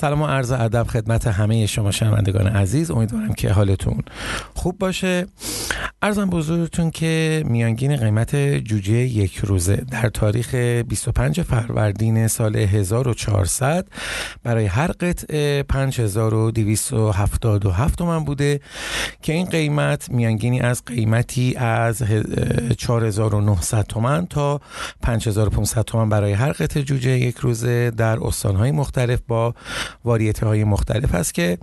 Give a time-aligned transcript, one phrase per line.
[0.00, 2.90] سلام و عرض ادب خدمت همه شما شنوندگان عزیز.
[2.90, 4.02] امیدوارم که حالتون
[4.54, 5.26] خوب باشه.
[6.02, 13.86] ارزم بزرگتون که میانگین قیمت جوجه یک روزه در تاریخ 25 فروردین سال 1400
[14.42, 18.60] برای هر قطعه 5277 تومن بوده
[19.22, 22.02] که این قیمت میانگینی از قیمتی از
[22.78, 24.60] 4900 تومن تا
[25.02, 29.54] 5500 تومن برای هر قطعه جوجه یک روزه در استانهای مختلف با
[30.04, 31.58] واریته های مختلف است که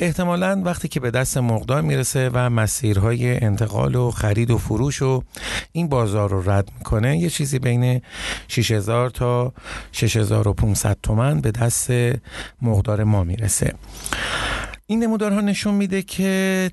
[0.00, 5.22] احتمالا وقتی که به دست مقدار می‌رسه و مسیرهای انتقال و خرید و فروش و
[5.72, 8.00] این بازار رو رد می‌کنه یه چیزی بین
[8.48, 9.52] 6000 تا
[9.92, 11.90] 6500 تومن به دست
[12.62, 13.74] مقدار ما می‌رسه.
[14.90, 16.70] این نمودارها نشون میده که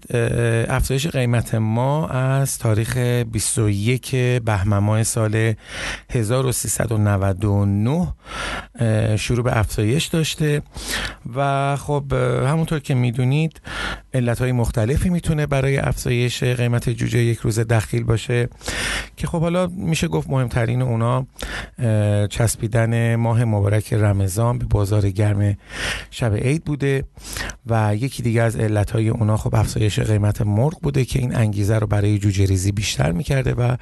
[0.69, 4.15] افزایش قیمت ما از تاریخ 21
[4.45, 5.53] بهمن ماه سال
[6.09, 8.13] 1399
[9.17, 10.61] شروع به افزایش داشته.
[11.35, 12.13] و خب
[12.47, 13.61] همونطور که می‌دونید
[14.13, 18.49] علت های مختلفی می‌تونه برای افزایش قیمت جوجه یک روزه دخیل باشه.
[19.17, 21.27] که خب حالا میشه گفت مهمترین اونا
[22.27, 25.57] چسبیدن ماه مبارک رمضان به بازار گرم
[26.11, 27.03] شب عید بوده.
[27.67, 31.87] و یکی دیگه از علتهای اونا خب افزایش قیمت مرغ بوده که این انگیزه رو
[31.87, 33.75] برای جوجه ریزی بیشتر می‌کرده و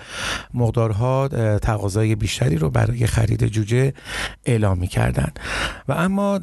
[0.54, 3.94] مقدارها تقاضای بیشتری رو برای خرید جوجه
[4.46, 5.32] اعلام می‌کردن.
[5.88, 6.38] و اما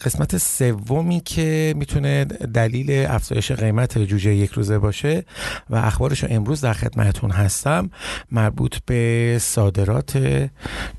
[0.00, 5.24] قسمت سومی که می‌تونه دلیل افزایش قیمت جوجه یک روزه باشه
[5.70, 7.90] و اخبارش رو امروز در خدمتتون هستم
[8.32, 10.18] مربوط به صادرات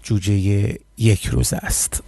[0.03, 0.33] جوجه
[0.97, 2.03] یک روزه است.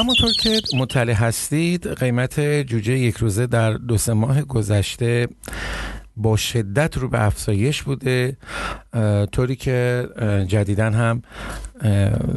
[0.00, 5.28] همونطور که مطلع هستید قیمت جوجه یک روزه در دو سه ماه گذشته
[6.16, 8.36] با شدت رو به افزایش بوده.
[9.32, 10.08] طوری که
[10.48, 11.22] جدیدا هم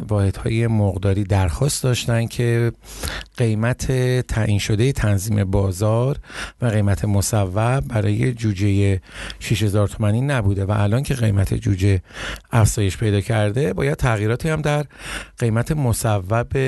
[0.08, 2.72] واحد های مقداری درخواست داشتن که
[3.36, 6.18] قیمت تعیین شده تنظیم بازار
[6.62, 9.00] و قیمت مصوب برای جوجه
[9.40, 12.02] 6000 تومانی نبوده و الان که قیمت جوجه
[12.52, 14.84] افزایش پیدا کرده باید تغییراتی هم در
[15.38, 16.58] قیمت مصوب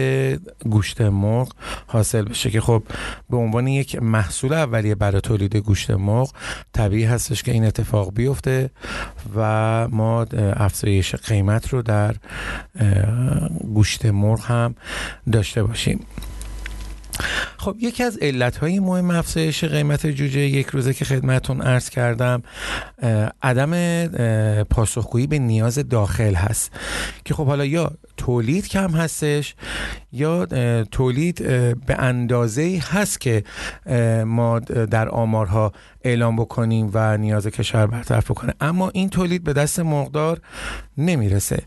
[0.70, 1.52] گوشت مرغ
[1.86, 2.82] حاصل بشه که خب
[3.30, 6.32] به عنوان یک محصول اولیه برای تولید گوشت مرغ
[6.72, 8.70] طبیعی هستش که این اتفاق بیفته
[9.36, 10.26] و ما
[10.56, 12.14] افزایش قیمت رو در
[13.74, 14.74] گوشت مرغ هم
[15.32, 16.00] داشته باشیم.
[17.66, 22.42] خب یکی از علتهای مهم افزایش قیمت جوجه یک روزه که خدمتون عرض کردم
[23.42, 24.06] عدم
[24.64, 26.72] پاسخگویی به نیاز داخل هست
[27.24, 29.54] که خب حالا یا تولید کم هستش
[30.12, 30.46] یا
[30.84, 31.42] تولید
[31.86, 33.44] به اندازه هست که
[34.26, 34.58] ما
[34.90, 35.72] در آمارها
[36.04, 38.54] اعلام بکنیم و نیاز کشور برطرف بکنه.
[38.60, 40.40] اما این تولید به دست مقدار
[40.98, 41.62] نمی‌رسه.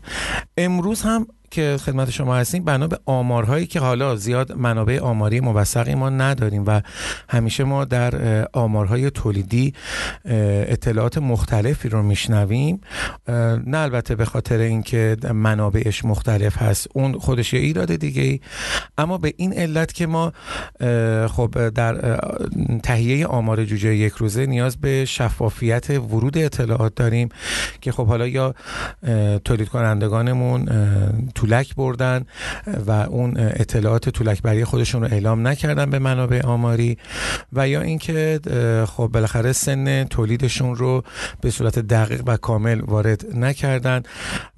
[0.56, 5.94] امروز هم که خدمت شما هستیم بنا به آمارهایی که حالا زیاد منابع آماری موثقی
[5.94, 6.80] ما نداریم و
[7.28, 9.74] همیشه ما در آمارهای تولیدی
[10.24, 12.80] اطلاعات مختلفی رو میشنویم.
[13.66, 18.40] نه البته به خاطر اینکه منابعش مختلف هست اون خودش یه ایراد دیگه ای
[18.98, 20.32] اما به این علت که ما
[21.28, 22.20] خب در
[22.82, 27.28] تهیه آمار جوجه یک روزه نیاز به شفافیت ورود اطلاعات داریم
[27.80, 28.54] که خب حالا یا
[29.44, 30.68] تولید کنندگانمون
[31.40, 32.26] طولک بردن
[32.86, 36.98] و اون اطلاعات طولک بری خودشون رو اعلام نکردن به منابع آماری
[37.52, 38.40] و یا اینکه
[38.88, 41.04] خب بالاخره سن تولیدشون رو
[41.40, 44.02] به صورت دقیق و کامل وارد نکردن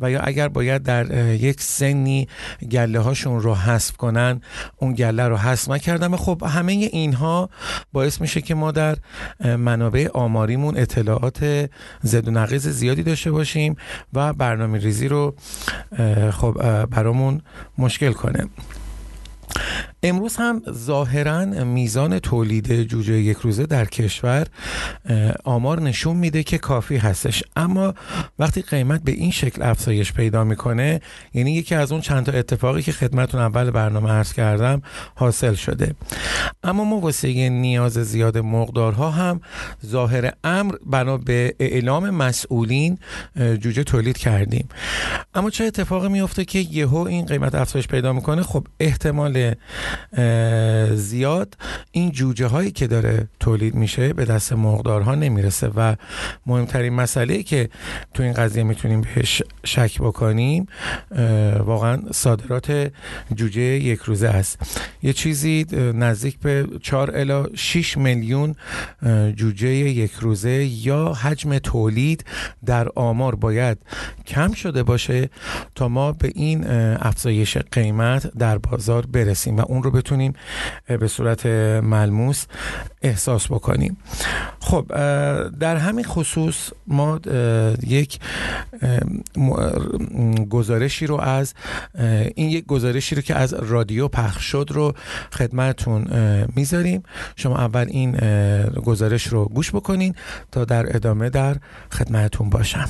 [0.00, 2.28] و یا اگر باید در یک سنی
[2.71, 4.41] گله هاشون رو حذف کنن
[4.76, 6.16] اون گله رو حذف نکردن.
[6.16, 7.50] خب همه اینها
[7.92, 8.97] باعث میشه که ما در
[9.44, 11.69] منابع آماریمون اطلاعات
[12.03, 13.76] زد و نقیز زیادی داشته باشیم
[14.12, 15.34] و برنامه ریزی رو
[16.31, 16.56] خب
[16.91, 17.43] برامون
[17.78, 18.49] مشکل کنه.
[20.04, 24.47] امروز هم ظاهرا میزان تولید جوجه یک روزه در کشور
[25.44, 27.42] آمار نشون میده که کافی هستش.
[27.56, 27.94] اما
[28.38, 31.00] وقتی قیمت به این شکل افزایش پیدا می‌کنه
[31.34, 34.82] یعنی یکی از اون چند تا اتفاقی که خدمتون اول برنامه عرض کردم
[35.15, 35.94] حاصل شده.
[36.65, 39.41] اما ما واسه نیاز زیاد مقدارها هم
[39.86, 42.98] ظاهر امر بنا به اعلام مسئولین
[43.36, 44.68] جوجه تولید کردیم.
[45.34, 49.54] اما چه اتفاقی میفته که یهو این قیمت افزایش پیدا می‌کنه؟ خب احتمال
[50.94, 51.56] زیاد.
[51.92, 55.97] این جوجه هایی که داره تولید میشه به دست مرغدارها نمی‌رسه و
[56.47, 57.68] مهمترین مسئله که
[58.15, 60.66] تو این قضیه می‌تونیم بهش شک بکنیم
[61.59, 62.92] واقعا صادرات
[63.34, 64.80] جوجه یک روزه است.
[65.03, 68.54] یه چیزی نزدیک به 4 الا 6 میلیون
[69.36, 72.24] جوجه یک روزه یا حجم تولید
[72.65, 73.78] در آمار باید
[74.27, 75.30] کم شده باشه
[75.74, 76.66] تا ما به این
[77.00, 79.56] افزایش قیمت در بازار برسیم.
[79.56, 80.32] و اون رو بتونیم
[80.86, 81.46] به صورت
[81.82, 82.44] ملموس
[83.02, 83.96] احساس بکنیم.
[84.60, 84.86] خب
[85.60, 87.20] در همین خصوص ما
[87.86, 88.20] یک
[90.50, 91.54] گزارشی رو از
[92.34, 94.94] این یک گزارشی رو که از رادیو پخش شد رو
[95.32, 96.06] خدمتون
[96.56, 97.02] می‌ذاریم.
[97.36, 98.16] شما اول این
[98.84, 100.14] گزارش رو گوش بکنین
[100.52, 101.56] تا در ادامه در
[101.92, 102.88] خدمتون باشم.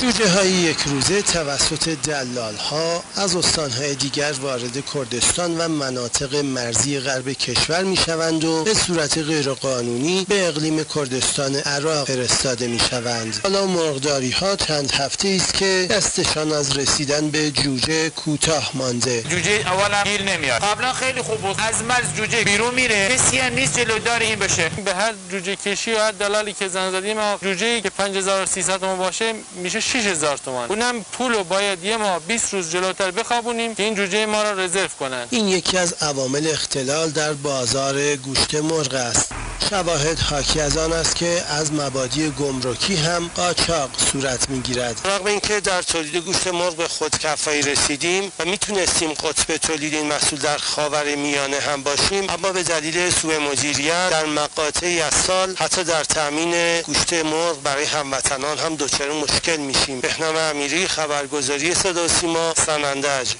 [0.00, 6.36] جوجه های یک روزه توسط دلال ها از استان های دیگر وارد کردستان و مناطق
[6.36, 12.80] مرزی غرب کشور می شوند و به صورت غیرقانونی به اقلیم کردستان عراق فرستاده می
[12.90, 13.40] شوند.
[13.42, 19.22] حالا مرغداری ها چند هفته است که دستشان از رسیدن به جوجه کوتاه مانده.
[19.22, 20.62] جوجه اولا گیر نمیاد.
[20.62, 21.56] قبلا خیلی خوب بود.
[21.58, 23.08] از مرز جوجه بیرون میره.
[23.08, 24.68] کسی هم نیست جلودار این بشه.
[24.84, 29.80] به هر جوجه کشی و هر دلالی که زن زدیم جوجه که 5300 باشه میشه
[29.80, 30.68] 6000 تومان.
[30.68, 34.52] اونم پول رو باید یه ماه 20 روز جلوتر بخوابونیم که این جوجه ما را
[34.52, 35.26] رزرو کنن.
[35.30, 39.32] این یکی از عوامل اختلال در بازار گوشت مرغ است.
[39.70, 45.00] شواهد حاکی از آن است که از مبادی گمرکی هم قاچاق صورت می‌گیرد.
[45.04, 50.38] رغم اینکه در تولید گوشت مرغ به خودکفایی رسیدیم و می‌تونستیم قطب تولید این محصول
[50.38, 55.84] در خاور میانه هم باشیم اما به دلیل سوء مدیریت در مقاطعی از سال حتی
[55.84, 60.00] در تامین گوشت مرغ برای هموطنان هم دچار مشکل میشیم.
[60.00, 63.32] بهنام امیری خبرگزاری صدا سیما سنندج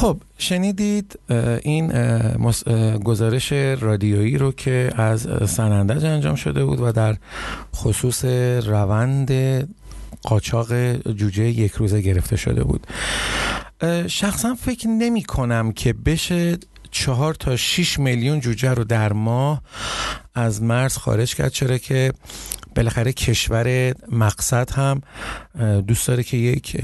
[0.00, 1.18] خب شنیدید
[1.62, 1.92] این
[3.04, 7.16] گزارش رادیویی رو که از سنندج انجام شده بود و در
[7.74, 8.24] خصوص
[8.64, 9.32] روند
[10.22, 12.86] قاچاق جوجه یک روزه گرفته شده بود.
[14.06, 16.58] شخصا فکر نمی کنم که بشه
[16.90, 19.62] چهار تا 6 میلیون جوجه رو در ماه
[20.34, 21.52] از مرز خارج کرد.
[21.52, 22.12] چرا که
[22.76, 25.02] بالاخره کشور مقصد هم
[25.80, 26.80] دوست داره که یک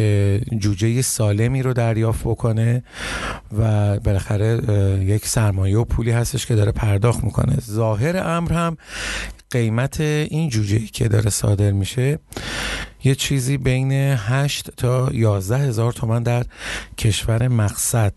[0.59, 2.83] جوجه سالمی رو دریافت بکنه
[3.59, 4.61] و بالاخره
[5.05, 7.57] یک سرمایه و پولی هستش که داره پرداخت می‌کنه.
[7.61, 8.77] ظاهر امر هم
[9.51, 12.19] قیمت این جوجه که داره صادر میشه
[13.05, 16.45] یه چیزی بین 8 تا 11 هزار تومن در
[16.99, 18.13] کشور مقصد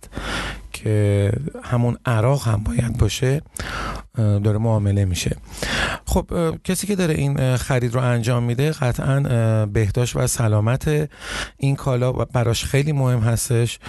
[0.73, 1.31] که
[1.63, 3.41] همون عراق هم باید باشه.
[4.43, 5.35] داره معامله میشه.
[6.05, 9.19] خب کسی که داره این خرید رو انجام میده قطعا
[9.65, 11.09] بهداشت و سلامت
[11.57, 13.79] این کالا براش خیلی مهم هستش.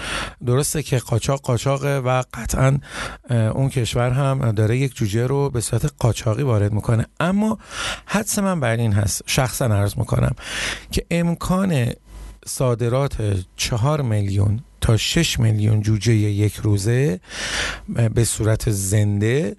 [0.47, 2.79] درسته که قاچاق قاچاقه و قطعا
[3.31, 7.07] اون کشور هم داره یک جوجه رو به صورت قاچاقی وارد می‌کنه.
[7.21, 7.59] اما
[8.07, 10.35] حدس من بر این هست شخصا عرض می‌کنم
[10.91, 11.87] که امکان
[12.47, 13.17] صادرات
[13.57, 17.21] چهار میلیون تا 6 میلیون جوجه یک روزه
[18.15, 19.57] به صورت زنده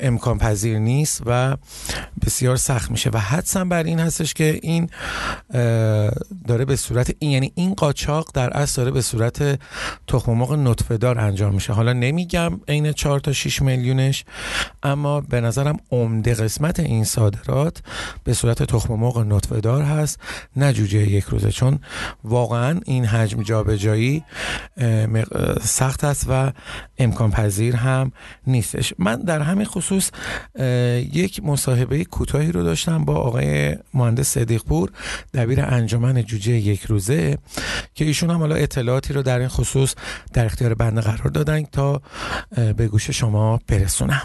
[0.00, 1.56] امکان پذیر نیست و
[2.26, 3.10] بسیار سخت میشه.
[3.10, 4.90] و حدسم بر این هستش که این
[6.46, 9.58] داره به صورت این یعنی این قاچاق در اصل داره به صورت
[10.06, 11.72] تخم مرغ نطفه دار انجام میشه.
[11.72, 14.24] حالا نمیگم عین 4 تا 6 میلیونش
[14.82, 17.82] اما به نظرم عمده قسمت این صادرات
[18.24, 20.20] به صورت تخم مرغ نطفه دار هست
[20.56, 21.50] نه جوجه یک روزه.
[21.50, 21.78] چون
[22.24, 24.24] واقعا این حجم جابجایی جایی
[25.60, 26.52] سخت است و
[26.98, 28.12] امکان پذیر هم
[28.46, 28.94] نیستش.
[28.98, 30.10] من در همین خصوص
[31.12, 34.90] یک مصاحبه کوتاهی رو داشتم با آقای مهندس صدیق پور
[35.34, 37.38] دبیر انجمن جوجه یک روزه
[37.94, 39.94] که ایشون هم حالا اطلاعاتی رو در این خصوص
[40.32, 42.02] در اختیار بنده قرار دادن تا
[42.76, 44.22] به گوش شما برسونم.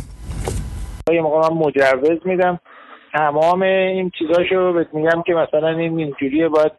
[1.13, 2.59] یه موقع من مجوز میدم.
[3.15, 6.71] تمام این چیزاشو بهت میگم که مثلا این اینجوریه باید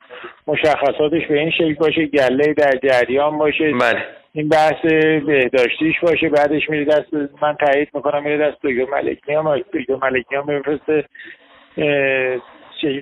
[0.46, 4.02] مشخصاتش به این شکل باشه گله در جریان باشه بله.
[4.32, 4.80] این بحث
[5.26, 10.54] بهداشتیش باشه بعدش میره دست من تایید می‌کنم میره دست دکتر ملکی هم دکتر هم
[10.54, 11.04] میفرسته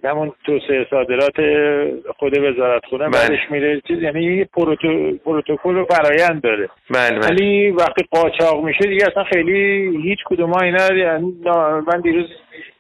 [0.04, 1.34] همون توسعه صادرات
[2.18, 3.20] خود وزارت خونه بله.
[3.20, 5.12] بعدش میره چیز یعنی یه پروتو...
[5.24, 6.68] پروتکل و فرایند داره.
[6.90, 11.34] بله ولی وقتی قاچاق میشه دیگه اصلا خیلی هیچ کدوم اینا یعنی
[11.86, 12.26] من دیروز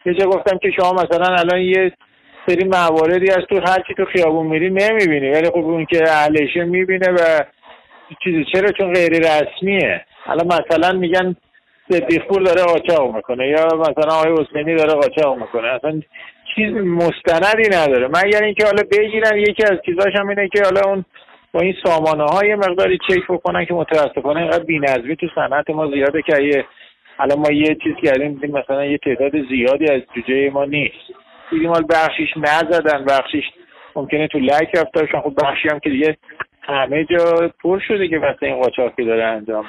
[0.06, 1.92] یه جا گفتم که شما مثلا الان یه
[2.46, 5.30] سری مواردی از تو هر کی تو خیابون میری نمی‌بینی.
[5.30, 7.44] ولی خب اون که اهلشه می‌بینه و
[8.24, 8.44] چیزی.
[8.52, 10.04] چرا؟ چون غیر رسمیه.
[10.26, 11.36] الان مثلا میگن
[11.90, 15.68] صدیق پور داره قاچاق می‌کنه یا مثلا آقای حسینی داره قاچاق می‌کنه.
[15.68, 16.02] اصلا
[16.56, 18.08] چیز مستندی نداره.
[18.08, 21.04] مگر اینکه حالا بگیرن یکی از چیزاش هم اینه که حالا اون
[21.52, 26.22] با این سامانه های مقداری چک بکنن که متاسفانه اینقدر بی‌نظمی تو صنعت ما زیاده
[26.22, 26.64] که
[27.18, 30.94] الان ما یه چیز کردیم مثلا یه تعداد زیادی از جوجه ما نیست.
[31.50, 33.44] دیدیم حال بخشیش نزدن بخشیش
[33.96, 35.20] ممکنه تو لک رفتارشون.
[35.20, 36.16] خب بخشی هم که دیگه
[36.62, 39.64] همه جا پر شده که واسه این قاچاقی داره انجام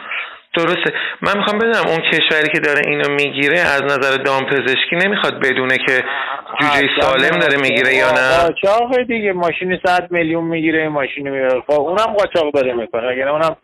[0.57, 0.93] درسته.
[1.21, 6.03] من می‌خوام بدونم اون کشوری که داره اینو می‌گیره از نظر دامپزشکی نمی‌خواد بدونه که
[6.61, 9.33] جوجه سالم داره می‌گیره یا نه؟ قاچاق دیگه.
[9.33, 11.61] ماشین 100 میلیون می‌گیره ماشین می‌گیره.
[11.67, 13.07] خب اونم قاچاق داره می‌کنه.
[13.07, 13.57] اگر اونم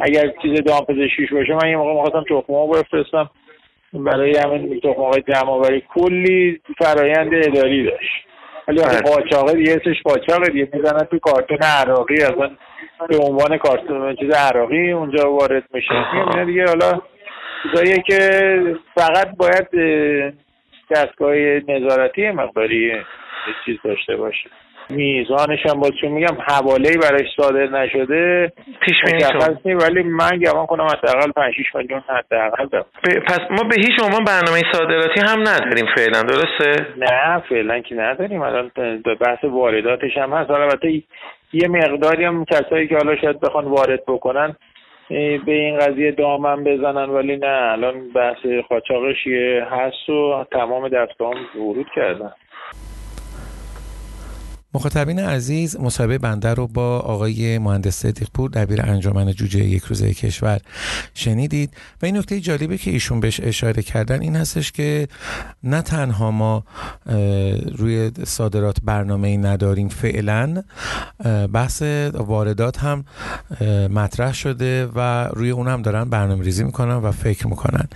[0.00, 3.30] اگر چیز دامپزشکیش باشه من یه موقع می‌خواستم تخمه بفرستم.
[3.92, 8.12] برای همین تخمه جمع کلی فرایند اداری داشت.
[8.68, 9.00] ولی بله.
[9.00, 10.68] قاچاقه دیگه اسمش قاچاقه دیگه.
[10.72, 12.50] می‌زنن تو کارتون عراقی اصلا
[13.08, 15.94] به عنوان کارتون چیز عراقی اونجا وارد میشه.
[16.14, 17.00] می‌بینه دیگه حالا
[17.62, 18.18] چیزایی که
[18.94, 19.68] فقط باید
[20.90, 21.34] دستگاه
[21.68, 22.92] نظارتی مقداری
[23.64, 24.50] چیز داشته باشه.
[24.90, 30.84] میزانش هم باید چون میگم حواله براش صادر نشده پیش بینی ولی من گمان کنم
[30.84, 32.82] حداقل 5 6 میلیون حداقل
[33.28, 38.42] پس ما به هیچ عنوان برنامه صادراتی هم نداریم فعلا درسته؟ نه فعلا که نداریم.
[38.42, 38.70] الان
[39.20, 40.50] بحث وارداتش هم هست.
[40.50, 41.02] البته
[41.52, 44.56] یه مقداری هم کسایی که حالا شاید بخوان وارد بکنن
[45.46, 47.72] به این قضیه دامن بزنن ولی نه.
[47.72, 49.26] الان بحث قاچاقش
[49.70, 52.32] هست و تمام دستگاه ورود کردن.
[54.74, 60.14] مخاطبین عزیز مصاحبه بنده رو با آقای مهندس صدیق پور دبیر انجمن جوجه یک روزه
[60.14, 60.60] کشور
[61.14, 61.74] شنیدید.
[62.02, 65.08] و این نکته جالبه که ایشون بهش اشاره کردن این هستش که
[65.62, 66.64] نه تنها ما
[67.76, 70.62] روی صادرات برنامه ای نداریم فعلا
[71.52, 71.82] بحث
[72.14, 73.04] واردات هم
[73.90, 77.88] مطرح شده و روی اون هم دارن برنامه ریزی می‌کنن و فکر می‌کنن.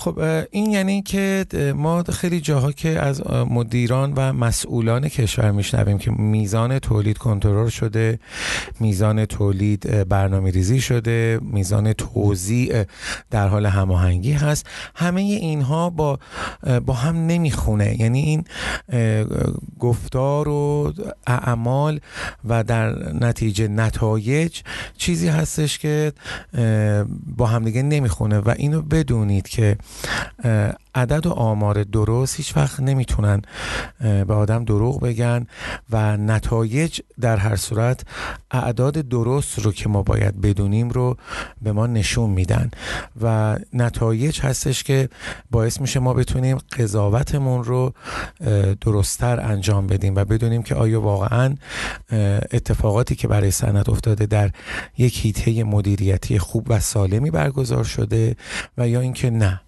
[0.00, 0.18] خب
[0.50, 6.78] این یعنی که ما خیلی جاها که از مدیران و مسئولان کشور میشنویم که میزان
[6.78, 8.18] تولید کنترل شده
[8.80, 12.84] میزان تولید برنامه ریزی شده میزان توزیع
[13.30, 14.66] در حال هماهنگی هست.
[14.94, 16.18] همه اینها با
[16.86, 18.00] با هم نمی‌خونه.
[18.00, 18.44] یعنی این
[19.78, 20.92] گفتار و
[21.26, 22.00] اعمال
[22.44, 24.60] و در نتیجه نتایج
[24.96, 26.12] چیزی هستش که
[27.36, 28.38] با همدیگه نمی‌خونه.
[28.38, 29.76] و اینو بدونید که
[30.44, 33.42] uh, عدد و آمار درست هیچ وقت نمی‌تونن
[34.00, 35.46] به آدم دروغ بگن
[35.90, 38.04] و نتایج در هر صورت
[38.50, 41.16] اعداد درست رو که ما باید بدونیم رو
[41.62, 42.70] به ما نشون میدن
[43.22, 45.08] و نتایج هستش که
[45.50, 47.92] باعث میشه ما بتونیم قضاوتمون رو
[48.80, 51.54] درستتر انجام بدیم و بدونیم که آیا واقعا
[52.52, 54.50] اتفاقاتی که برای صنعت افتاده در
[54.98, 58.36] یک هیته مدیریتی خوب و سالمی برگزار شده
[58.78, 59.60] و یا اینکه نه.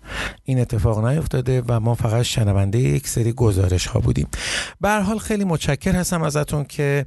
[0.45, 4.29] این اتفاق نیفتاده و ما فقط شنونده یک سری گزارش ها بودیم.
[4.81, 7.07] به حال خیلی متشکر هستم ازتون که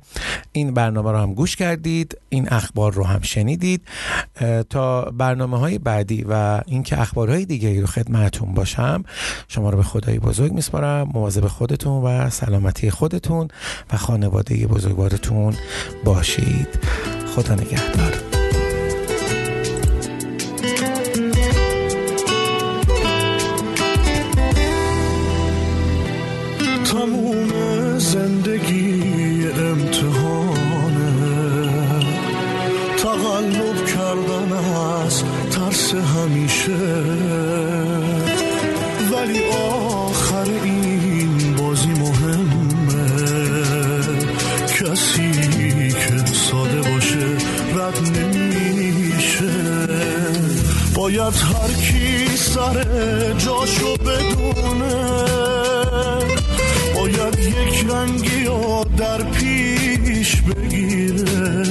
[0.51, 3.81] این برنامه رو هم گوش کردید این اخبار رو هم شنیدید.
[4.69, 9.03] تا برنامه های بعدی و اینکه اخبارهای دیگری رو خدمتتون باشم
[9.47, 11.09] شما رو به خدای بزرگ میسپارم.
[11.13, 13.47] مواظب خودتون و سلامتی خودتون
[13.93, 15.55] و خانواده بزرگوارتون
[16.03, 16.67] باشید.
[17.35, 18.34] خدا نگهدار.
[39.11, 43.05] ولی آخر این بازی مهمه.
[44.67, 45.31] کسی
[45.91, 47.37] که ساده باشه
[47.75, 49.51] رد نمیشه.
[50.95, 52.85] باید هر کی سر
[53.37, 55.14] جاشو بدونه.
[58.05, 58.47] یک رنگی
[58.97, 61.65] در پیش بگیره.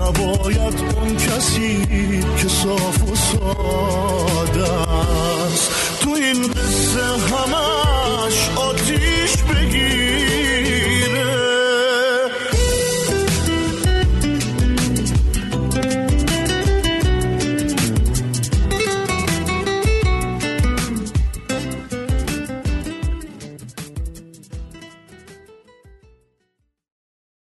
[0.00, 1.86] نباید اون کسی
[2.42, 5.70] که صاف و ساده است.
[6.00, 7.76] تو این قصه همه